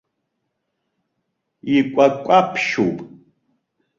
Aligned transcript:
Икәакәаԥшьуп. 1.75 2.97